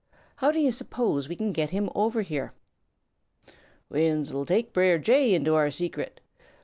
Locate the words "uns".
4.09-4.33